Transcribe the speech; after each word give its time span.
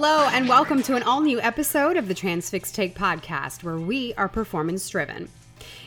Hello, 0.00 0.28
and 0.28 0.48
welcome 0.48 0.80
to 0.84 0.94
an 0.94 1.02
all 1.02 1.22
new 1.22 1.40
episode 1.40 1.96
of 1.96 2.06
the 2.06 2.14
Transfix 2.14 2.70
Take 2.70 2.96
podcast, 2.96 3.64
where 3.64 3.78
we 3.78 4.14
are 4.14 4.28
performance 4.28 4.88
driven. 4.88 5.28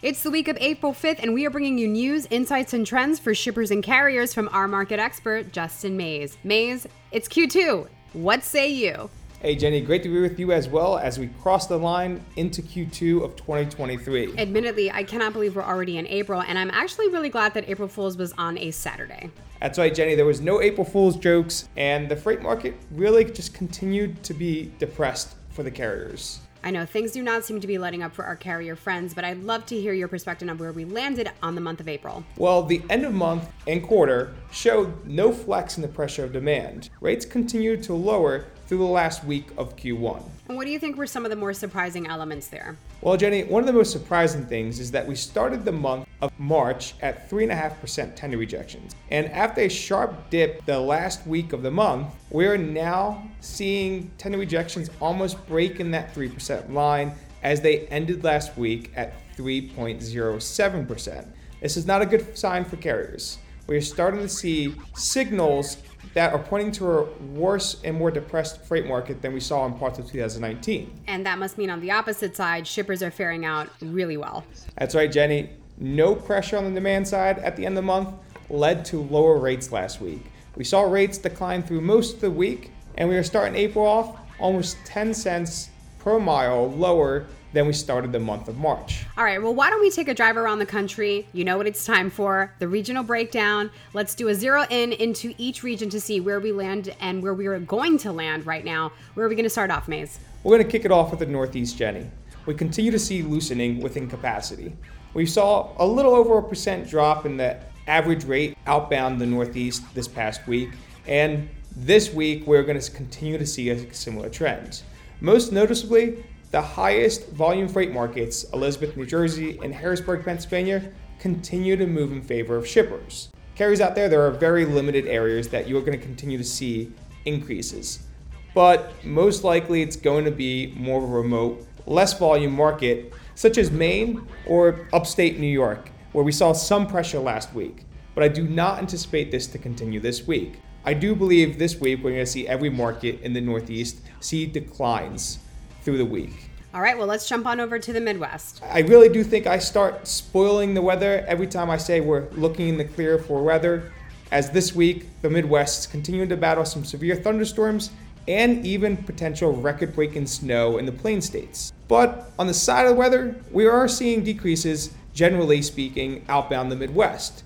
It's 0.02 0.22
the 0.22 0.30
week 0.30 0.50
of 0.50 0.58
April 0.60 0.92
5th, 0.92 1.20
and 1.20 1.34
we 1.34 1.46
are 1.46 1.50
bringing 1.50 1.78
you 1.78 1.88
news, 1.88 2.28
insights, 2.30 2.74
and 2.74 2.86
trends 2.86 3.20
for 3.20 3.34
shippers 3.34 3.72
and 3.72 3.82
carriers 3.82 4.34
from 4.34 4.50
our 4.50 4.68
market 4.68 5.00
expert, 5.00 5.54
Justin 5.54 5.96
Maze. 5.96 6.38
Maze, 6.44 6.88
it's 7.14 7.30
Q2. 7.30 7.88
What 8.12 8.44
say 8.44 8.68
you? 8.70 9.10
Hey 9.42 9.56
Jenny, 9.56 9.82
great 9.82 10.04
to 10.04 10.10
be 10.10 10.22
with 10.22 10.40
you 10.40 10.52
as 10.52 10.70
well 10.70 11.00
as 11.00 11.18
we 11.18 11.26
cross 11.42 11.66
the 11.66 11.76
line 11.76 12.24
into 12.36 12.62
Q2 12.62 13.24
of 13.24 13.36
2023. 13.36 14.36
Admittedly, 14.38 14.92
I 14.92 15.04
cannot 15.04 15.34
believe 15.34 15.56
we're 15.56 15.64
already 15.64 15.98
in 15.98 16.06
April, 16.06 16.44
and 16.44 16.60
I'm 16.60 16.70
actually 16.70 17.10
really 17.10 17.30
glad 17.30 17.56
that 17.56 17.68
April 17.68 17.88
Fool's 17.88 18.18
was 18.18 18.34
on 18.34 18.60
a 18.60 18.70
Saturday. 18.70 19.32
That's 19.60 19.80
right, 19.80 19.96
Jenny. 19.96 20.14
There 20.14 20.28
was 20.28 20.42
no 20.42 20.62
April 20.62 20.86
Fool's 20.86 21.16
jokes, 21.16 21.70
and 21.76 22.08
the 22.08 22.16
freight 22.16 22.44
market 22.44 22.76
really 22.92 23.26
just 23.26 23.56
continued 23.56 24.22
to 24.22 24.36
be 24.36 24.72
depressed 24.78 25.34
for 25.50 25.64
the 25.64 25.72
carriers. 25.72 26.42
I 26.64 26.70
know 26.70 26.86
things 26.86 27.12
do 27.12 27.24
not 27.24 27.44
seem 27.44 27.60
to 27.60 27.66
be 27.66 27.80
letting 27.80 28.04
up 28.04 28.14
for 28.14 28.24
our 28.24 28.36
carrier 28.36 28.76
friends, 28.76 29.16
but 29.16 29.26
I'd 29.26 29.42
love 29.42 29.66
to 29.66 29.82
hear 29.82 29.94
your 29.94 30.08
perspective 30.08 30.48
on 30.48 30.60
where 30.60 30.72
we 30.72 30.86
landed 30.86 31.32
on 31.42 31.56
the 31.56 31.62
month 31.62 31.80
of 31.80 31.88
April. 31.88 32.24
Well, 32.38 32.62
the 32.62 32.84
end 32.92 33.04
of 33.06 33.14
month 33.16 33.52
and 33.66 33.82
quarter 33.82 34.36
showed 34.52 35.04
no 35.08 35.32
flex 35.32 35.78
in 35.78 35.82
the 35.82 35.88
pressure 35.88 36.24
of 36.24 36.32
demand. 36.32 36.92
Rates 37.02 37.26
continued 37.26 37.82
to 37.84 37.96
lower 37.96 38.46
through 38.72 38.78
the 38.78 38.86
last 38.86 39.26
week 39.26 39.50
of 39.58 39.76
Q1. 39.76 40.24
And 40.48 40.56
what 40.56 40.64
do 40.64 40.72
you 40.72 40.80
think 40.80 40.96
were 40.96 41.06
some 41.06 41.26
of 41.26 41.30
the 41.30 41.36
more 41.36 41.52
surprising 41.54 42.08
elements 42.08 42.48
there? 42.48 42.78
Well, 43.02 43.18
Jenny, 43.18 43.44
one 43.44 43.62
of 43.62 43.68
the 43.68 43.74
most 43.74 43.92
surprising 43.92 44.46
things 44.46 44.80
is 44.80 44.92
that 44.92 45.06
we 45.06 45.14
started 45.14 45.66
the 45.66 45.74
month 45.74 46.08
of 46.22 46.32
March 46.40 46.94
at 47.02 47.30
3.5% 47.30 48.16
tender 48.16 48.38
rejections. 48.38 48.96
And 49.10 49.30
after 49.34 49.60
a 49.60 49.68
sharp 49.68 50.30
dip 50.30 50.64
the 50.64 50.80
last 50.80 51.28
week 51.28 51.52
of 51.52 51.64
the 51.64 51.72
month, 51.72 52.16
we're 52.30 52.56
now 52.56 53.30
seeing 53.42 54.10
tender 54.18 54.38
rejections 54.38 54.90
almost 55.02 55.46
break 55.48 55.82
in 55.82 55.92
that 55.92 56.16
3% 56.16 56.72
line 56.72 57.12
as 57.44 57.60
they 57.60 57.88
ended 57.88 58.24
last 58.24 58.58
week 58.58 58.94
at 58.96 59.16
3.07%. 59.36 61.28
This 61.60 61.76
is 61.76 61.86
not 61.86 62.02
a 62.02 62.06
good 62.06 62.38
sign 62.38 62.64
for 62.64 62.78
carriers. 62.78 63.38
We're 63.68 63.82
starting 63.82 64.22
to 64.22 64.30
see 64.30 64.74
signals 64.96 65.76
that 66.14 66.34
are 66.34 66.40
pointing 66.40 66.72
to 66.74 66.92
a 66.92 67.04
worse 67.34 67.82
and 67.84 67.98
more 67.98 68.12
depressed 68.12 68.62
freight 68.64 68.86
market 68.86 69.22
than 69.22 69.34
we 69.34 69.40
saw 69.40 69.66
in 69.66 69.74
parts 69.74 69.98
of 70.00 70.10
2019. 70.10 71.04
And 71.08 71.26
that 71.26 71.40
must 71.40 71.58
mean 71.58 71.70
on 71.70 71.80
the 71.80 71.92
opposite 71.92 72.36
side, 72.36 72.68
shippers 72.68 73.02
are 73.02 73.12
faring 73.12 73.46
out 73.46 73.70
really 73.82 74.18
well. 74.18 74.46
That's 74.78 74.96
right, 74.96 75.12
Jenny. 75.12 75.50
No 75.78 76.14
pressure 76.14 76.58
on 76.58 76.66
the 76.66 76.72
demand 76.72 77.08
side 77.08 77.40
at 77.40 77.56
the 77.56 77.66
end 77.66 77.78
of 77.78 77.84
the 77.84 77.88
month 77.88 78.10
led 78.50 78.84
to 78.86 79.02
lower 79.02 79.38
rates 79.38 79.72
last 79.72 80.02
week. 80.02 80.26
We 80.56 80.64
saw 80.64 80.82
rates 80.82 81.18
decline 81.18 81.64
through 81.64 81.82
most 81.82 82.16
of 82.16 82.22
the 82.22 82.32
week, 82.32 82.72
and 82.98 83.08
we 83.08 83.16
are 83.16 83.24
starting 83.24 83.56
April 83.56 83.86
off 83.86 84.20
almost 84.38 84.78
10 84.86 85.14
cents 85.14 85.70
per 86.00 86.20
mile 86.20 86.70
lower 86.72 87.28
than 87.54 87.68
we 87.68 87.74
started 87.74 88.12
the 88.12 88.20
month 88.20 88.48
of 88.48 88.58
March. 88.58 89.06
All 89.18 89.24
right, 89.24 89.42
well, 89.42 89.54
why 89.54 89.70
don't 89.70 89.82
we 89.82 89.90
take 89.90 90.08
a 90.08 90.14
drive 90.14 90.38
around 90.38 90.60
the 90.60 90.66
country? 90.66 91.28
You 91.34 91.44
know 91.44 91.58
what 91.58 91.68
it's 91.68 91.86
time 91.86 92.10
for 92.10 92.54
the 92.60 92.68
regional 92.68 93.04
breakdown. 93.04 93.72
Let's 93.94 94.16
do 94.16 94.30
a 94.30 94.36
zero 94.36 94.66
in 94.70 94.94
into 94.94 95.34
each 95.38 95.64
region 95.64 95.90
to 95.90 96.00
see 96.00 96.20
where 96.20 96.40
we 96.40 96.52
land 96.52 96.96
and 97.00 97.22
where 97.22 97.34
we 97.34 97.48
are 97.48 97.60
going 97.60 97.98
to 98.00 98.12
land 98.12 98.46
right 98.46 98.64
now. 98.64 98.92
Where 99.14 99.26
are 99.26 99.30
we 99.30 99.36
going 99.36 99.44
to 99.44 99.50
start 99.50 99.72
off, 99.72 99.88
Maze? 99.88 100.20
We're 100.44 100.58
going 100.58 100.66
to 100.66 100.72
kick 100.72 100.86
it 100.86 100.92
off 100.92 101.12
with 101.12 101.20
the 101.20 101.26
Northeast, 101.26 101.78
Jenny. 101.78 102.10
We 102.46 102.56
continue 102.56 102.92
to 102.92 103.00
see 103.00 103.22
loosening 103.22 103.82
within 103.82 104.08
capacity. 104.08 104.76
We 105.14 105.26
saw 105.26 105.74
a 105.78 105.86
little 105.86 106.16
over 106.16 106.38
a 106.38 106.44
percent 106.44 106.90
drop 106.90 107.26
in 107.26 107.38
the 107.38 107.58
average 107.88 108.24
rate 108.24 108.58
outbound 108.66 109.20
the 109.20 109.26
Northeast 109.26 109.84
this 109.94 110.08
past 110.08 110.48
week, 110.48 110.70
and 111.06 111.50
this 111.76 112.14
week 112.14 112.48
we're 112.48 112.64
going 112.64 112.80
to 112.80 112.92
continue 112.92 113.38
to 113.38 113.46
see 113.46 113.70
a 113.70 113.94
similar 113.94 114.30
trend. 114.30 114.82
Most 115.20 115.52
noticeably, 115.52 116.24
the 116.52 116.62
highest 116.62 117.30
volume 117.30 117.68
freight 117.68 117.94
markets, 117.94 118.44
Elizabeth, 118.54 118.96
New 118.98 119.06
Jersey, 119.06 119.58
and 119.64 119.74
Harrisburg, 119.74 120.26
Pennsylvania, 120.26 120.92
continue 121.18 121.78
to 121.78 121.88
move 121.88 122.12
in 122.12 122.22
favor 122.22 122.58
of 122.58 122.68
shippers. 122.68 123.30
Carriers 123.56 123.80
out 123.80 123.96
there, 123.96 124.10
there 124.10 124.26
are 124.26 124.32
very 124.32 124.66
limited 124.66 125.08
areas 125.08 125.48
that 125.50 125.68
you 125.68 125.78
are 125.78 125.82
going 125.82 125.98
to 125.98 126.06
continue 126.06 126.38
to 126.38 126.44
see 126.44 126.92
increases. 127.26 128.06
But 128.54 128.92
most 129.06 129.46
likely 129.46 129.82
it's 129.82 129.96
going 129.96 130.26
to 130.26 130.32
be 130.32 130.74
more 130.76 131.06
remote, 131.06 131.66
less 131.86 132.18
volume 132.18 132.54
market, 132.54 133.14
such 133.36 133.58
as 133.58 133.72
Maine 133.72 134.28
or 134.46 134.90
upstate 134.92 135.40
New 135.40 135.48
York, 135.48 135.90
where 136.12 136.26
we 136.26 136.34
saw 136.34 136.52
some 136.52 136.86
pressure 136.86 137.20
last 137.20 137.54
week. 137.54 137.86
But 138.14 138.26
I 138.26 138.28
do 138.28 138.46
not 138.46 138.80
anticipate 138.80 139.32
this 139.32 139.48
to 139.48 139.58
continue 139.58 140.02
this 140.02 140.28
week. 140.28 140.60
I 140.84 140.96
do 140.96 141.16
believe 141.16 141.58
this 141.58 141.80
week 141.80 142.00
we're 142.04 142.12
going 142.12 142.26
to 142.26 142.32
see 142.32 142.46
every 142.46 142.70
market 142.70 143.22
in 143.22 143.32
the 143.32 143.40
Northeast 143.40 144.02
see 144.20 144.46
declines 144.46 145.40
through 145.84 145.98
the 145.98 146.06
week. 146.06 146.50
All 146.74 146.82
right, 146.82 146.98
well, 146.98 147.08
let's 147.08 147.28
jump 147.28 147.46
on 147.46 147.60
over 147.60 147.80
to 147.80 147.92
the 147.92 148.00
Midwest. 148.00 148.62
I 148.64 148.80
really 148.80 149.10
do 149.10 149.24
think 149.24 149.46
I 149.46 149.60
start 149.60 150.08
spoiling 150.08 150.74
the 150.74 150.82
weather 150.82 151.26
every 151.28 151.48
time 151.48 151.70
I 151.70 151.78
say 151.78 152.00
we're 152.00 152.30
looking 152.32 152.70
in 152.70 152.78
the 152.78 152.86
clear 152.86 153.18
for 153.18 153.44
weather, 153.44 153.92
as 154.32 154.52
this 154.52 154.74
week 154.74 155.08
the 155.22 155.30
Midwest 155.30 155.80
is 155.80 155.88
continuing 155.88 156.30
to 156.30 156.38
battle 156.38 156.64
some 156.64 156.86
severe 156.86 157.16
thunderstorms 157.18 157.92
and 158.28 158.66
even 158.66 158.96
potential 158.96 159.52
record 159.52 159.94
breaking 159.94 160.28
snow 160.28 160.78
in 160.78 160.86
the 160.86 160.92
plain 160.94 161.20
states. 161.22 161.74
But 161.90 162.32
on 162.40 162.48
the 162.48 162.54
side 162.54 162.86
of 162.86 162.92
the 162.92 162.96
weather, 162.96 163.36
we 163.52 163.66
are 163.66 163.90
seeing 163.90 164.24
decreases, 164.24 164.94
generally 165.14 165.62
speaking, 165.62 166.24
outbound 166.30 166.72
the 166.72 166.78
Midwest. 166.78 167.44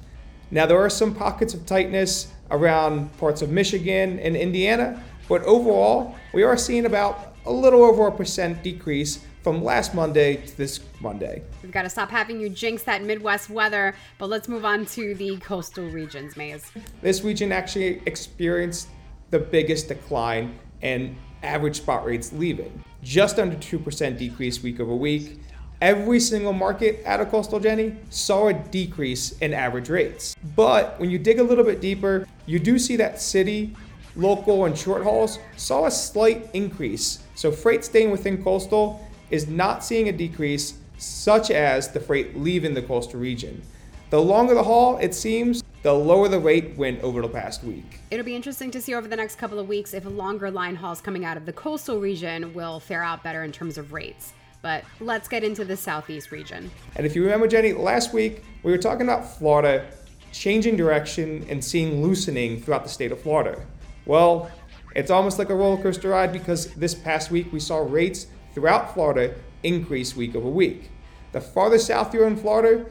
Now, 0.51 0.67
there 0.67 0.79
are 0.79 0.89
some 0.89 1.15
pockets 1.15 1.55
of 1.55 1.65
tightness 1.65 2.31
around 2.51 3.17
parts 3.17 3.41
of 3.41 3.49
Michigan 3.49 4.19
and 4.19 4.35
Indiana, 4.35 5.01
but 5.27 5.41
overall, 5.43 6.15
we 6.31 6.43
are 6.43 6.57
seeing 6.57 6.85
about 6.85 7.24
a 7.45 7.51
little 7.51 7.83
over 7.83 8.07
a 8.07 8.11
percent 8.11 8.63
decrease 8.63 9.23
from 9.43 9.63
last 9.63 9.93
Monday 9.93 10.37
to 10.37 10.57
this 10.57 10.79
Monday. 10.99 11.43
We've 11.61 11.71
got 11.71 11.83
to 11.83 11.89
stop 11.89 12.09
having 12.09 12.39
you 12.39 12.49
jinx 12.49 12.83
that 12.83 13.03
Midwest 13.03 13.49
weather, 13.49 13.95
but 14.17 14.29
let's 14.29 14.47
move 14.47 14.65
on 14.65 14.85
to 14.87 15.13
the 15.15 15.37
coastal 15.37 15.85
regions, 15.85 16.35
Maze. 16.35 16.71
This 17.01 17.23
region 17.23 17.51
actually 17.51 18.01
experienced 18.05 18.87
the 19.29 19.39
biggest 19.39 19.87
decline 19.87 20.57
in 20.81 21.15
average 21.43 21.77
spot 21.77 22.05
rates 22.05 22.33
leaving, 22.33 22.83
just 23.03 23.37
under 23.37 23.55
2% 23.55 24.17
decrease 24.17 24.63
week 24.63 24.79
over 24.79 24.95
week. 24.95 25.39
Every 25.81 26.19
single 26.19 26.53
market 26.53 27.03
out 27.05 27.19
of 27.19 27.29
Coastal 27.29 27.59
Jenny 27.59 27.95
saw 28.09 28.47
a 28.47 28.53
decrease 28.53 29.37
in 29.39 29.53
average 29.53 29.89
rates. 29.89 30.35
But 30.55 30.97
when 30.99 31.11
you 31.11 31.19
dig 31.19 31.37
a 31.37 31.43
little 31.43 31.65
bit 31.65 31.81
deeper, 31.81 32.25
you 32.45 32.59
do 32.59 32.79
see 32.79 32.95
that 32.95 33.21
city 33.21 33.75
local, 34.15 34.65
and 34.65 34.77
short 34.77 35.03
hauls 35.03 35.39
saw 35.57 35.85
a 35.85 35.91
slight 35.91 36.49
increase. 36.53 37.19
So 37.35 37.51
freight 37.51 37.83
staying 37.83 38.11
within 38.11 38.41
coastal 38.43 39.05
is 39.29 39.47
not 39.47 39.83
seeing 39.83 40.09
a 40.09 40.11
decrease, 40.11 40.75
such 40.97 41.51
as 41.51 41.91
the 41.91 41.99
freight 41.99 42.37
leaving 42.37 42.73
the 42.73 42.81
coastal 42.81 43.19
region. 43.19 43.61
The 44.09 44.21
longer 44.21 44.53
the 44.53 44.63
haul, 44.63 44.97
it 44.97 45.13
seems, 45.13 45.61
the 45.83 45.93
lower 45.93 46.29
the 46.29 46.39
rate 46.39 46.77
went 46.77 47.01
over 47.01 47.21
the 47.21 47.27
past 47.27 47.63
week. 47.63 47.99
It'll 48.09 48.25
be 48.25 48.35
interesting 48.35 48.71
to 48.71 48.81
see 48.81 48.95
over 48.95 49.07
the 49.07 49.15
next 49.15 49.35
couple 49.35 49.59
of 49.59 49.67
weeks 49.67 49.93
if 49.93 50.05
longer 50.05 50.49
line 50.49 50.75
hauls 50.75 51.01
coming 51.01 51.25
out 51.25 51.37
of 51.37 51.45
the 51.45 51.53
coastal 51.53 51.99
region 51.99 52.53
will 52.53 52.79
fare 52.79 53.03
out 53.03 53.21
better 53.21 53.43
in 53.43 53.51
terms 53.51 53.77
of 53.77 53.91
rates. 53.91 54.33
But 54.61 54.83
let's 54.99 55.27
get 55.27 55.43
into 55.43 55.65
the 55.65 55.77
southeast 55.77 56.31
region. 56.31 56.71
And 56.95 57.05
if 57.05 57.15
you 57.15 57.23
remember, 57.23 57.47
Jenny, 57.47 57.73
last 57.73 58.13
week 58.13 58.43
we 58.63 58.71
were 58.71 58.77
talking 58.77 59.03
about 59.03 59.37
Florida 59.37 59.85
changing 60.31 60.75
direction 60.75 61.45
and 61.49 61.63
seeing 61.63 62.01
loosening 62.01 62.61
throughout 62.61 62.83
the 62.83 62.89
state 62.89 63.11
of 63.11 63.19
Florida. 63.21 63.61
Well, 64.05 64.49
it's 64.95 65.11
almost 65.11 65.37
like 65.37 65.49
a 65.49 65.55
roller 65.55 65.81
coaster 65.81 66.09
ride 66.09 66.31
because 66.31 66.73
this 66.73 66.95
past 66.95 67.29
week 67.29 67.51
we 67.51 67.59
saw 67.59 67.79
rates 67.79 68.27
throughout 68.53 68.93
Florida 68.93 69.35
increase 69.61 70.15
week 70.15 70.35
over 70.35 70.49
week. 70.49 70.89
The 71.33 71.41
farther 71.41 71.77
south 71.77 72.13
you're 72.13 72.27
in 72.27 72.37
Florida, 72.37 72.85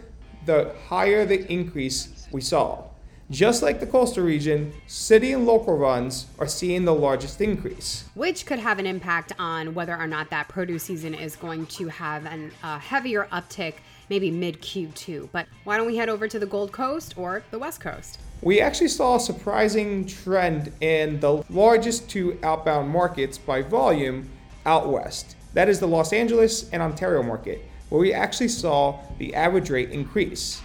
the 0.44 0.74
higher 0.86 1.24
the 1.24 1.50
increase 1.50 2.28
we 2.30 2.42
saw. 2.42 2.84
Just 3.30 3.62
like 3.62 3.80
the 3.80 3.86
coastal 3.86 4.22
region, 4.22 4.74
city 4.86 5.32
and 5.32 5.46
local 5.46 5.78
runs 5.78 6.26
are 6.38 6.46
seeing 6.46 6.84
the 6.84 6.94
largest 6.94 7.40
increase. 7.40 8.04
Which 8.12 8.44
could 8.44 8.58
have 8.58 8.78
an 8.78 8.86
impact 8.86 9.32
on 9.38 9.72
whether 9.72 9.96
or 9.96 10.06
not 10.06 10.28
that 10.28 10.48
produce 10.48 10.82
season 10.82 11.14
is 11.14 11.34
going 11.34 11.64
to 11.66 11.88
have 11.88 12.26
a 12.62 12.78
heavier 12.78 13.26
uptick 13.32 13.76
maybe 14.08 14.30
mid 14.30 14.60
Q2. 14.60 15.28
But 15.32 15.46
why 15.64 15.76
don't 15.76 15.86
we 15.86 15.96
head 15.96 16.08
over 16.08 16.28
to 16.28 16.38
the 16.38 16.46
Gold 16.46 16.72
Coast 16.72 17.14
or 17.16 17.42
the 17.50 17.58
West 17.58 17.80
Coast? 17.80 18.18
We 18.42 18.60
actually 18.60 18.88
saw 18.88 19.16
a 19.16 19.20
surprising 19.20 20.06
trend 20.06 20.72
in 20.80 21.20
the 21.20 21.44
largest 21.48 22.10
two 22.10 22.38
outbound 22.42 22.90
markets 22.90 23.38
by 23.38 23.62
volume 23.62 24.28
out 24.66 24.88
west. 24.88 25.36
That 25.54 25.68
is 25.68 25.80
the 25.80 25.88
Los 25.88 26.12
Angeles 26.12 26.68
and 26.70 26.82
Ontario 26.82 27.22
market, 27.22 27.64
where 27.88 28.00
we 28.00 28.12
actually 28.12 28.48
saw 28.48 29.00
the 29.18 29.34
average 29.34 29.70
rate 29.70 29.90
increase. 29.90 30.60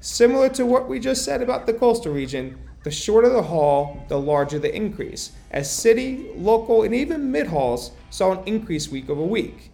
Similar 0.00 0.48
to 0.50 0.66
what 0.66 0.88
we 0.88 0.98
just 1.00 1.24
said 1.24 1.42
about 1.42 1.66
the 1.66 1.74
coastal 1.74 2.12
region, 2.12 2.58
the 2.82 2.90
shorter 2.90 3.28
the 3.28 3.42
haul, 3.42 4.04
the 4.08 4.18
larger 4.18 4.58
the 4.58 4.74
increase, 4.74 5.32
as 5.50 5.70
city, 5.70 6.30
local, 6.36 6.82
and 6.82 6.94
even 6.94 7.30
mid 7.30 7.46
hauls 7.46 7.92
saw 8.10 8.32
an 8.32 8.46
increase 8.46 8.88
week 8.88 9.08
over 9.08 9.22
week. 9.22 9.70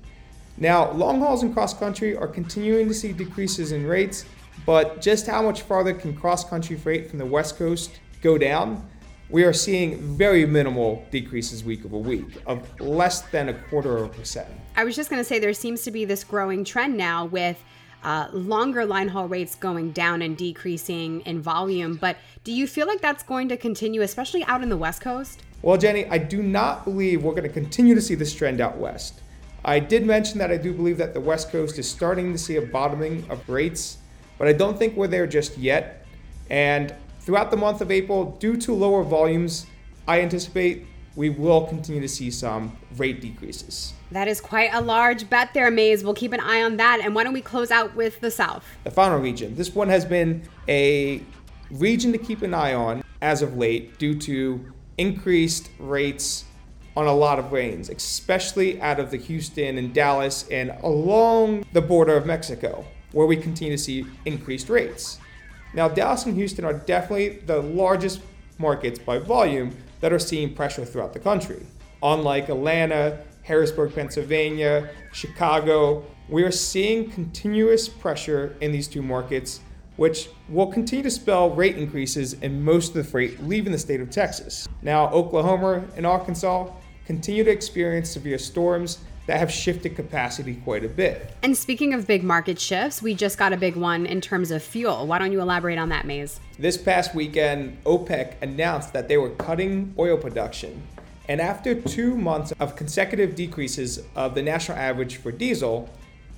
Now, 0.60 0.90
long 0.92 1.20
hauls 1.20 1.42
and 1.42 1.52
cross 1.54 1.72
country 1.72 2.16
are 2.16 2.28
continuing 2.28 2.88
to 2.88 2.94
see 2.94 3.12
decreases 3.12 3.72
in 3.72 3.86
rates, 3.86 4.24
but 4.66 5.00
just 5.00 5.26
how 5.26 5.42
much 5.42 5.62
farther 5.62 5.94
can 5.94 6.14
cross 6.14 6.48
country 6.48 6.76
freight 6.76 7.08
from 7.08 7.18
the 7.18 7.26
West 7.26 7.56
Coast 7.56 8.00
go 8.22 8.36
down? 8.36 8.88
we 9.30 9.44
are 9.44 9.52
seeing 9.52 10.00
very 10.16 10.46
minimal 10.46 11.04
decreases 11.10 11.62
week 11.62 11.84
over 11.84 11.98
week 11.98 12.42
of 12.46 12.80
less 12.80 13.22
than 13.22 13.50
a 13.50 13.54
quarter 13.54 13.98
of 13.98 14.04
a 14.04 14.08
percent. 14.08 14.48
I 14.76 14.84
was 14.84 14.96
just 14.96 15.10
going 15.10 15.20
to 15.20 15.24
say 15.24 15.38
there 15.38 15.52
seems 15.52 15.82
to 15.82 15.90
be 15.90 16.04
this 16.04 16.24
growing 16.24 16.64
trend 16.64 16.96
now 16.96 17.26
with 17.26 17.62
uh, 18.04 18.28
longer 18.32 18.86
line 18.86 19.08
haul 19.08 19.28
rates 19.28 19.54
going 19.54 19.90
down 19.92 20.22
and 20.22 20.36
decreasing 20.36 21.20
in 21.22 21.42
volume. 21.42 21.96
But 21.96 22.16
do 22.44 22.52
you 22.52 22.66
feel 22.66 22.86
like 22.86 23.00
that's 23.00 23.22
going 23.22 23.48
to 23.48 23.56
continue, 23.56 24.02
especially 24.02 24.44
out 24.44 24.62
in 24.62 24.68
the 24.68 24.76
West 24.76 25.02
Coast? 25.02 25.42
Well, 25.60 25.76
Jenny, 25.76 26.06
I 26.06 26.18
do 26.18 26.42
not 26.42 26.84
believe 26.84 27.22
we're 27.22 27.32
going 27.32 27.42
to 27.42 27.48
continue 27.48 27.94
to 27.94 28.00
see 28.00 28.14
this 28.14 28.32
trend 28.32 28.60
out 28.60 28.78
west. 28.78 29.20
I 29.64 29.80
did 29.80 30.06
mention 30.06 30.38
that 30.38 30.50
I 30.50 30.56
do 30.56 30.72
believe 30.72 30.98
that 30.98 31.14
the 31.14 31.20
West 31.20 31.50
Coast 31.50 31.78
is 31.78 31.90
starting 31.90 32.32
to 32.32 32.38
see 32.38 32.56
a 32.56 32.62
bottoming 32.62 33.24
of 33.28 33.48
rates, 33.48 33.98
but 34.38 34.48
I 34.48 34.52
don't 34.52 34.78
think 34.78 34.96
we're 34.96 35.08
there 35.08 35.26
just 35.26 35.58
yet. 35.58 36.06
And 36.48 36.94
throughout 37.20 37.50
the 37.50 37.56
month 37.56 37.80
of 37.80 37.90
April, 37.90 38.36
due 38.38 38.56
to 38.58 38.72
lower 38.72 39.02
volumes, 39.02 39.66
I 40.06 40.20
anticipate 40.20 40.86
we 41.16 41.30
will 41.30 41.66
continue 41.66 42.00
to 42.00 42.08
see 42.08 42.30
some 42.30 42.76
rate 42.96 43.20
decreases. 43.20 43.92
That 44.12 44.28
is 44.28 44.40
quite 44.40 44.70
a 44.72 44.80
large 44.80 45.28
bet 45.28 45.52
there, 45.52 45.70
Maze. 45.70 46.04
We'll 46.04 46.14
keep 46.14 46.32
an 46.32 46.40
eye 46.40 46.62
on 46.62 46.76
that. 46.76 47.00
And 47.02 47.14
why 47.14 47.24
don't 47.24 47.34
we 47.34 47.42
close 47.42 47.72
out 47.72 47.94
with 47.96 48.20
the 48.20 48.30
South? 48.30 48.64
The 48.84 48.90
final 48.92 49.18
region. 49.18 49.56
This 49.56 49.74
one 49.74 49.88
has 49.88 50.04
been 50.04 50.42
a 50.68 51.20
region 51.72 52.12
to 52.12 52.18
keep 52.18 52.42
an 52.42 52.54
eye 52.54 52.72
on 52.72 53.02
as 53.20 53.42
of 53.42 53.56
late 53.56 53.98
due 53.98 54.14
to 54.20 54.72
increased 54.96 55.70
rates 55.78 56.44
on 56.98 57.06
a 57.06 57.14
lot 57.14 57.38
of 57.38 57.52
lanes, 57.52 57.90
especially 57.90 58.80
out 58.80 58.98
of 58.98 59.12
the 59.12 59.16
Houston 59.16 59.78
and 59.78 59.94
Dallas 59.94 60.44
and 60.50 60.72
along 60.82 61.64
the 61.72 61.80
border 61.80 62.16
of 62.16 62.26
Mexico, 62.26 62.84
where 63.12 63.24
we 63.24 63.36
continue 63.36 63.76
to 63.76 63.80
see 63.80 64.04
increased 64.24 64.68
rates. 64.68 65.20
Now, 65.74 65.86
Dallas 65.86 66.26
and 66.26 66.34
Houston 66.34 66.64
are 66.64 66.72
definitely 66.72 67.38
the 67.46 67.62
largest 67.62 68.20
markets 68.58 68.98
by 68.98 69.18
volume 69.18 69.76
that 70.00 70.12
are 70.12 70.18
seeing 70.18 70.52
pressure 70.52 70.84
throughout 70.84 71.12
the 71.12 71.20
country. 71.20 71.64
Unlike 72.02 72.48
Atlanta, 72.48 73.20
Harrisburg, 73.44 73.94
Pennsylvania, 73.94 74.90
Chicago, 75.12 76.04
we 76.28 76.42
are 76.42 76.50
seeing 76.50 77.08
continuous 77.12 77.88
pressure 77.88 78.56
in 78.60 78.72
these 78.72 78.88
two 78.88 79.02
markets 79.02 79.60
which 79.98 80.28
will 80.48 80.68
continue 80.68 81.02
to 81.02 81.10
spell 81.10 81.50
rate 81.50 81.76
increases 81.76 82.34
in 82.34 82.62
most 82.62 82.88
of 82.88 82.94
the 82.94 83.04
freight 83.04 83.42
leaving 83.42 83.72
the 83.72 83.78
state 83.78 84.00
of 84.00 84.10
Texas. 84.10 84.68
Now, 84.80 85.10
Oklahoma 85.10 85.84
and 85.96 86.06
Arkansas 86.06 86.70
continue 87.08 87.42
to 87.42 87.50
experience 87.50 88.10
severe 88.10 88.36
storms 88.36 88.98
that 89.26 89.38
have 89.38 89.50
shifted 89.50 89.96
capacity 89.96 90.56
quite 90.56 90.84
a 90.84 90.88
bit. 90.88 91.32
And 91.42 91.56
speaking 91.56 91.94
of 91.94 92.06
big 92.06 92.22
market 92.22 92.60
shifts, 92.60 93.00
we 93.00 93.14
just 93.14 93.38
got 93.38 93.50
a 93.50 93.56
big 93.56 93.76
one 93.76 94.04
in 94.04 94.20
terms 94.20 94.50
of 94.50 94.62
fuel. 94.62 95.06
Why 95.06 95.18
don't 95.18 95.32
you 95.32 95.40
elaborate 95.40 95.78
on 95.78 95.88
that, 95.88 96.04
Maze? 96.04 96.38
This 96.58 96.76
past 96.76 97.14
weekend, 97.14 97.82
OPEC 97.84 98.34
announced 98.42 98.92
that 98.92 99.08
they 99.08 99.16
were 99.16 99.30
cutting 99.30 99.94
oil 99.98 100.18
production. 100.18 100.82
And 101.30 101.40
after 101.40 101.74
two 101.74 102.14
months 102.14 102.52
of 102.60 102.76
consecutive 102.76 103.34
decreases 103.34 104.02
of 104.14 104.34
the 104.34 104.42
national 104.42 104.76
average 104.76 105.16
for 105.16 105.32
diesel, 105.32 105.88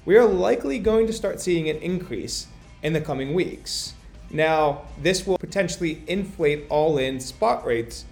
we 0.05 0.17
are 0.17 0.25
likely 0.25 0.79
going 0.79 1.09
to 1.09 1.13
start 1.13 1.41
seeing 1.41 1.69
an 1.69 1.79
increase 1.79 2.47
in 2.85 2.93
the 2.93 3.01
coming 3.01 3.35
weeks. 3.35 3.95
Now, 4.31 4.83
this 5.03 5.27
will 5.27 5.39
potentially 5.39 6.05
inflate 6.07 6.67
all 6.69 6.97
in 6.97 7.19
spot 7.19 7.67
rates, 7.67 8.05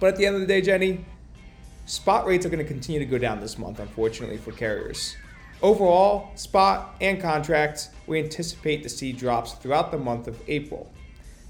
but 0.00 0.06
at 0.06 0.16
the 0.16 0.24
end 0.24 0.36
of 0.36 0.40
the 0.40 0.46
day, 0.46 0.62
Jenny, 0.62 1.04
spot 1.86 2.26
rates 2.26 2.44
are 2.44 2.48
going 2.48 2.62
to 2.62 2.68
continue 2.68 2.98
to 2.98 3.06
go 3.06 3.16
down 3.16 3.40
this 3.40 3.58
month, 3.58 3.78
unfortunately, 3.78 4.36
for 4.36 4.52
carriers. 4.52 5.16
Overall, 5.62 6.30
spot 6.34 6.96
and 7.00 7.20
contracts, 7.20 7.88
we 8.06 8.18
anticipate 8.18 8.82
to 8.82 8.88
see 8.88 9.12
drops 9.12 9.52
throughout 9.54 9.90
the 9.90 9.98
month 9.98 10.28
of 10.28 10.40
April. 10.48 10.92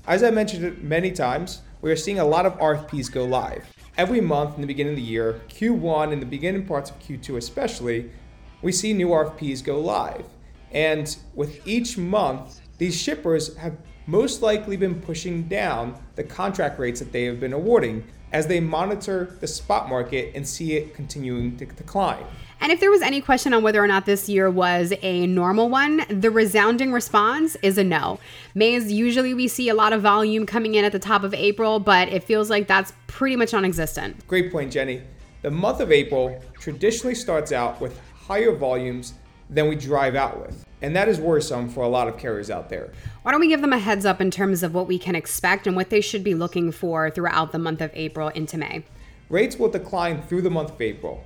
As 0.07 0.23
I 0.23 0.31
mentioned 0.31 0.65
it 0.65 0.85
many 0.85 1.11
times, 1.11 1.63
we 1.83 1.91
are 1.91 1.97
seeing 1.97 2.21
a 2.21 2.25
lot 2.25 2.47
of 2.47 2.57
RFPs 2.59 3.11
go 3.11 3.25
live. 3.25 3.67
Every 3.99 4.21
month 4.21 4.55
in 4.55 4.61
the 4.61 4.67
beginning 4.67 4.93
of 4.93 4.99
the 4.99 5.03
year, 5.03 5.41
Q1 5.49 6.13
and 6.13 6.23
the 6.23 6.27
beginning 6.27 6.67
parts 6.67 6.91
of 6.91 6.99
Q2 7.01 7.39
especially, 7.39 8.11
we 8.63 8.71
see 8.71 8.93
new 8.93 9.09
RFPs 9.09 9.65
go 9.65 9.81
live. 9.81 10.27
And 10.71 11.17
with 11.35 11.67
each 11.67 11.99
month, 11.99 12.61
these 12.79 12.95
shippers 12.95 13.57
have 13.57 13.77
most 14.07 14.43
likely 14.43 14.77
been 14.77 15.01
pushing 15.01 15.45
down 15.45 16.01
the 16.15 16.23
contract 16.23 16.79
rates 16.79 17.01
that 17.01 17.11
they 17.11 17.25
have 17.25 17.41
been 17.41 17.53
awarding 17.53 18.05
as 18.33 18.47
they 18.47 18.61
monitor 18.61 19.37
the 19.41 19.47
spot 19.47 19.89
market 19.89 20.33
and 20.35 20.47
see 20.47 20.75
it 20.75 20.95
continuing 20.95 21.57
to 21.57 21.67
decline. 21.67 22.25
And 22.61 22.73
if 22.73 22.81
there 22.81 22.91
was 22.91 23.03
any 23.03 23.21
question 23.21 23.53
on 23.53 23.63
whether 23.63 23.83
or 23.83 23.87
not 23.87 24.07
this 24.07 24.29
year 24.29 24.51
was 24.51 24.93
a 25.03 25.27
normal 25.27 25.69
one, 25.69 26.05
the 26.09 26.31
resounding 26.31 26.93
response 26.93 27.57
is 27.63 27.77
a 27.79 27.85
no. 27.85 28.19
Maze, 28.55 28.91
usually 28.91 29.35
we 29.35 29.47
see 29.47 29.69
a 29.69 29.75
lot 29.75 29.93
of 29.93 30.01
volume 30.03 30.47
coming 30.47 30.75
in 30.75 30.85
at 30.85 30.93
the 30.93 30.99
top 30.99 31.23
of 31.23 31.35
April, 31.35 31.79
but 31.79 32.09
it 32.09 32.25
feels 32.25 32.49
like 32.49 32.67
that's 32.67 32.93
pretty 33.07 33.37
much 33.37 33.53
non 33.53 33.65
existent. 33.65 34.27
Great 34.27 34.51
point, 34.51 34.73
Jenny. 34.73 35.03
The 35.43 35.51
month 35.51 35.81
of 35.81 35.93
April 35.93 36.43
traditionally 36.59 37.15
starts 37.15 37.53
out 37.53 37.81
with 37.81 38.01
higher 38.15 38.53
volumes 38.53 39.15
than 39.49 39.69
we 39.69 39.77
drive 39.77 40.15
out 40.15 40.41
with. 40.41 40.65
And 40.83 40.95
that 40.95 41.09
is 41.09 41.19
worrisome 41.19 41.69
for 41.69 41.83
a 41.83 41.89
lot 41.89 42.09
of 42.09 42.19
carriers 42.19 42.51
out 42.51 42.69
there. 42.69 42.93
Why 43.23 43.33
don't 43.33 43.41
we 43.41 43.49
give 43.49 43.63
them 43.63 43.73
a 43.73 43.79
heads 43.79 44.05
up 44.05 44.21
in 44.21 44.31
terms 44.31 44.63
of 44.63 44.75
what 44.75 44.87
we 44.87 44.99
can 44.99 45.15
expect 45.15 45.67
and 45.67 45.75
what 45.75 45.91
they 45.91 46.01
should 46.01 46.23
be 46.23 46.35
looking 46.35 46.71
for 46.71 47.11
throughout 47.11 47.53
the 47.53 47.59
month 47.59 47.81
of 47.81 47.91
April 47.95 48.29
into 48.29 48.59
May? 48.59 48.85
Rates 49.29 49.57
will 49.57 49.71
decline 49.71 50.23
through 50.23 50.43
the 50.43 50.51
month 50.51 50.73
of 50.73 50.81
April. 50.81 51.25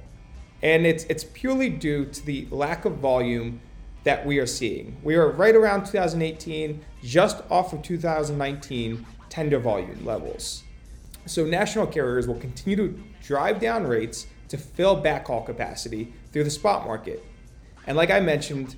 And 0.62 0.86
it's 0.86 1.04
it's 1.04 1.24
purely 1.24 1.70
due 1.70 2.04
to 2.04 2.26
the 2.26 2.46
lack 2.50 2.84
of 2.84 2.96
volume 2.96 3.60
that 4.04 4.24
we 4.24 4.38
are 4.38 4.46
seeing. 4.46 4.96
We 5.02 5.14
are 5.14 5.30
right 5.30 5.54
around 5.54 5.86
2018, 5.86 6.82
just 7.02 7.42
off 7.50 7.72
of 7.72 7.82
2019 7.82 9.06
tender 9.28 9.58
volume 9.58 10.04
levels. 10.04 10.64
So 11.26 11.44
national 11.44 11.86
carriers 11.86 12.26
will 12.26 12.38
continue 12.38 12.76
to 12.76 13.02
drive 13.22 13.60
down 13.60 13.86
rates 13.86 14.26
to 14.48 14.58
fill 14.58 15.00
backhaul 15.00 15.44
capacity 15.44 16.12
through 16.32 16.44
the 16.44 16.50
spot 16.50 16.86
market. 16.86 17.24
And 17.86 17.96
like 17.96 18.10
I 18.10 18.20
mentioned, 18.20 18.76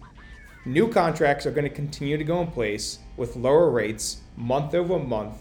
new 0.65 0.89
contracts 0.89 1.47
are 1.47 1.51
going 1.51 1.69
to 1.69 1.75
continue 1.75 2.17
to 2.17 2.25
go 2.25 2.41
in 2.41 2.51
place 2.51 2.99
with 3.17 3.37
lower 3.37 3.71
rates 3.71 4.23
month 4.37 4.75
over 4.75 4.99
month 4.99 5.37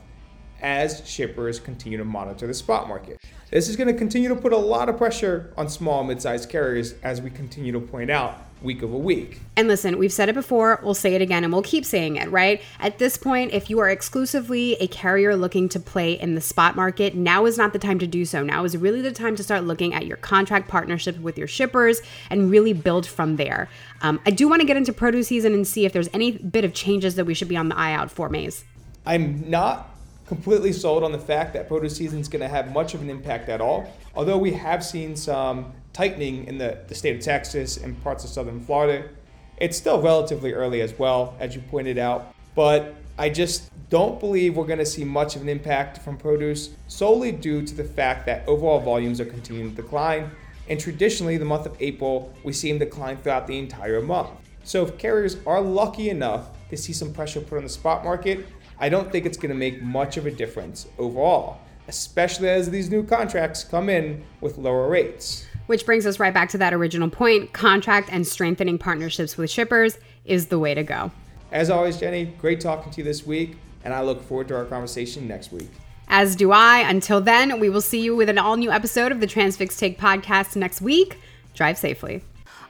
as 0.61 1.07
shippers 1.07 1.59
continue 1.59 1.97
to 1.97 2.05
monitor 2.05 2.47
the 2.47 2.53
spot 2.53 2.87
market. 2.87 3.19
This 3.49 3.67
is 3.67 3.75
going 3.75 3.87
to 3.87 3.93
continue 3.93 4.29
to 4.29 4.35
put 4.35 4.53
a 4.53 4.57
lot 4.57 4.87
of 4.87 4.97
pressure 4.97 5.53
on 5.57 5.67
small 5.67 6.03
mid-sized 6.03 6.49
carriers 6.49 6.95
as 7.03 7.21
we 7.21 7.29
continue 7.29 7.71
to 7.73 7.79
point 7.79 8.09
out 8.09 8.45
week 8.61 8.83
over 8.83 8.95
week. 8.95 9.41
And 9.57 9.67
listen, 9.67 9.97
we've 9.97 10.13
said 10.13 10.29
it 10.29 10.35
before, 10.35 10.79
we'll 10.83 10.93
say 10.93 11.15
it 11.15 11.21
again, 11.21 11.43
and 11.43 11.51
we'll 11.51 11.63
keep 11.63 11.83
saying 11.83 12.17
it, 12.17 12.29
right? 12.31 12.61
At 12.79 12.99
this 12.99 13.17
point, 13.17 13.53
if 13.53 13.69
you 13.69 13.79
are 13.79 13.89
exclusively 13.89 14.75
a 14.75 14.87
carrier 14.87 15.35
looking 15.35 15.68
to 15.69 15.80
play 15.80 16.13
in 16.13 16.35
the 16.35 16.41
spot 16.41 16.75
market, 16.75 17.15
now 17.15 17.45
is 17.45 17.57
not 17.57 17.73
the 17.73 17.80
time 17.80 17.99
to 17.99 18.07
do 18.07 18.23
so. 18.23 18.44
Now 18.44 18.63
is 18.63 18.77
really 18.77 19.01
the 19.01 19.11
time 19.11 19.35
to 19.35 19.44
start 19.44 19.63
looking 19.63 19.94
at 19.94 20.06
your 20.06 20.18
contract 20.18 20.68
partnership 20.68 21.19
with 21.19 21.37
your 21.37 21.47
shippers 21.47 22.01
and 22.30 22.51
really 22.51 22.73
build 22.73 23.06
from 23.07 23.35
there. 23.35 23.68
Um, 24.01 24.21
I 24.25 24.30
do 24.31 24.47
want 24.47 24.61
to 24.61 24.68
get 24.68 24.77
into 24.77 24.94
produce 24.94 25.27
season 25.27 25.53
and 25.53 25.68
see 25.68 25.85
if 25.85 25.94
there's 25.94 26.09
any 26.13 26.31
bit 26.31 26.63
of 26.63 26.73
changes 26.73 27.15
that 27.15 27.25
we 27.25 27.33
should 27.33 27.49
be 27.49 27.57
on 27.57 27.69
the 27.69 27.77
eye 27.77 27.94
out 27.94 28.11
for, 28.11 28.30
Maze. 28.30 28.63
I'm 29.06 29.49
not 29.49 29.89
completely 30.31 30.71
sold 30.71 31.04
on 31.04 31.11
the 31.11 31.19
fact 31.19 31.52
that 31.52 31.68
produce 31.68 31.97
season 31.97 32.18
is 32.18 32.30
going 32.30 32.40
to 32.40 32.47
have 32.47 32.71
much 32.71 32.94
of 32.94 33.02
an 33.02 33.09
impact 33.09 33.50
at 33.50 33.59
all. 33.59 33.85
Although 34.16 34.38
we 34.38 34.54
have 34.54 34.81
seen 34.81 35.14
some 35.14 35.73
tightening 35.92 36.45
in 36.47 36.57
the, 36.57 36.78
the 36.88 36.95
state 36.95 37.18
of 37.18 37.21
Texas 37.21 37.76
and 37.76 38.02
parts 38.02 38.23
of 38.23 38.30
southern 38.30 38.61
Florida, 38.61 39.09
it's 39.57 39.76
still 39.76 40.02
relatively 40.02 40.54
early 40.54 40.80
as 40.80 40.97
well, 40.97 41.35
as 41.42 41.54
you 41.54 41.59
pointed 41.59 41.97
out. 41.97 42.33
But 42.56 42.95
I 43.18 43.28
just 43.28 43.69
don't 43.90 44.21
believe 44.21 44.56
we're 44.56 44.66
going 44.66 44.80
to 44.80 44.85
see 44.85 45.04
much 45.04 45.35
of 45.35 45.42
an 45.42 45.50
impact 45.50 45.97
from 45.97 46.16
produce 46.16 46.69
solely 46.88 47.33
due 47.33 47.66
to 47.66 47.76
the 47.76 47.83
fact 47.83 48.26
that 48.28 48.47
overall 48.47 48.80
volumes 48.80 49.19
are 49.19 49.26
continuing 49.26 49.76
to 49.76 49.81
decline. 49.81 50.31
And 50.69 50.80
traditionally, 50.80 51.35
the 51.35 51.44
month 51.44 51.66
of 51.66 51.76
April, 51.81 52.33
we 52.45 52.54
see 52.54 52.69
them 52.69 52.80
decline 52.80 53.18
throughout 53.18 53.47
the 53.47 53.59
entire 53.59 54.02
month. 54.02 54.30
So 54.64 54.85
if 54.85 54.97
carriers 54.97 55.35
are 55.45 55.59
lucky 55.59 56.09
enough 56.09 56.52
to 56.69 56.78
see 56.78 56.94
some 56.94 57.11
pressure 57.11 57.42
put 57.42 57.57
on 57.57 57.64
the 57.64 57.69
spot 57.69 58.06
market, 58.06 58.45
I 58.81 58.90
don't 58.90 59.11
think 59.11 59.28
it's 59.28 59.38
going 59.38 59.52
to 59.52 59.56
make 59.56 59.83
much 59.83 60.18
of 60.18 60.26
a 60.26 60.31
difference 60.31 60.88
overall, 60.97 61.59
especially 61.88 62.50
as 62.50 62.71
these 62.71 62.90
new 62.90 63.04
contracts 63.04 63.64
come 63.64 63.90
in 63.90 64.23
with 64.42 64.57
lower 64.57 64.90
rates. 64.90 65.45
Which 65.68 65.85
brings 65.85 66.07
us 66.07 66.19
right 66.19 66.33
back 66.33 66.50
to 66.50 66.57
that 66.57 66.73
original 66.73 67.07
point 67.07 67.54
contract 67.54 68.09
and 68.11 68.26
strengthening 68.26 68.80
partnerships 68.80 69.38
with 69.38 69.52
shippers 69.52 70.00
is 70.26 70.47
the 70.47 70.57
way 70.57 70.73
to 70.73 70.83
go. 70.83 71.11
As 71.52 71.69
always, 71.69 71.97
Jenny, 71.97 72.26
great 72.26 72.59
talking 72.59 72.92
to 72.92 72.97
you 72.97 73.04
this 73.04 73.23
week, 73.23 73.57
and 73.85 73.94
I 73.94 74.02
look 74.02 74.23
forward 74.23 74.47
to 74.47 74.56
our 74.56 74.66
conversation 74.66 75.28
next 75.28 75.52
week. 75.52 75.69
As 76.07 76.35
do 76.35 76.52
I. 76.52 76.80
Until 76.80 77.21
then, 77.21 77.59
we 77.59 77.69
will 77.69 77.81
see 77.81 78.02
you 78.02 78.16
with 78.16 78.30
an 78.30 78.40
all 78.40 78.57
new 78.57 78.71
episode 78.71 79.11
of 79.11 79.19
the 79.19 79.28
Transfix 79.28 79.78
Take 79.78 80.00
podcast 80.00 80.56
next 80.56 80.81
week. 80.81 81.19
Drive 81.54 81.78
safely. 81.78 82.23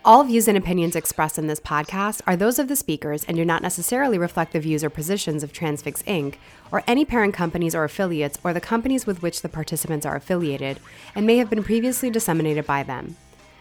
All 0.03 0.23
views 0.23 0.47
and 0.47 0.57
opinions 0.57 0.95
expressed 0.95 1.37
in 1.37 1.45
this 1.45 1.59
podcast 1.59 2.21
are 2.25 2.35
those 2.35 2.57
of 2.57 2.67
the 2.67 2.75
speakers 2.75 3.23
and 3.25 3.37
do 3.37 3.45
not 3.45 3.61
necessarily 3.61 4.17
reflect 4.17 4.51
the 4.51 4.59
views 4.59 4.83
or 4.83 4.89
positions 4.89 5.43
of 5.43 5.53
Transfix 5.53 6.01
Inc. 6.05 6.37
or 6.71 6.83
any 6.87 7.05
parent 7.05 7.35
companies 7.35 7.75
or 7.75 7.83
affiliates 7.83 8.39
or 8.43 8.51
the 8.51 8.59
companies 8.59 9.05
with 9.05 9.21
which 9.21 9.43
the 9.43 9.49
participants 9.49 10.03
are 10.03 10.15
affiliated 10.15 10.79
and 11.13 11.27
may 11.27 11.37
have 11.37 11.51
been 11.51 11.63
previously 11.63 12.09
disseminated 12.09 12.65
by 12.65 12.81
them. 12.81 13.15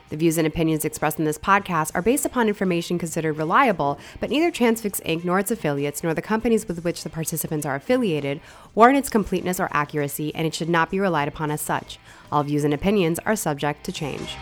The 0.09 0.17
views 0.17 0.39
and 0.39 0.47
opinions 0.47 0.87
expressed 0.87 1.19
in 1.19 1.27
this 1.27 1.37
podcast 1.37 1.91
are 1.95 2.01
based 2.01 2.25
upon 2.25 2.49
information 2.49 2.99
considered 2.99 3.35
reliable, 3.35 3.99
but 4.19 4.31
neither 4.31 4.51
Transfix 4.51 4.99
Inc. 5.01 5.27
nor 5.27 5.41
its 5.41 5.51
affiliates 5.51 6.03
nor 6.03 6.15
the 6.15 6.23
companies 6.23 6.67
with 6.67 6.85
which 6.85 7.03
the 7.05 7.11
participants 7.11 7.67
are 7.67 7.75
affiliated 7.75 8.41
warrant 8.75 8.97
its 8.97 9.11
completeness 9.11 9.61
or 9.61 9.69
accuracy, 9.73 10.35
and 10.35 10.47
it 10.47 10.55
should 10.55 10.71
not 10.71 10.91
be 10.91 11.01
relied 11.01 11.29
upon 11.29 11.51
as 11.51 11.61
such. 11.61 11.99
All 12.33 12.43
views 12.45 12.65
and 12.65 12.73
opinions 12.73 13.19
are 13.27 13.37
subject 13.37 13.85
to 13.85 13.93
change. 13.93 14.37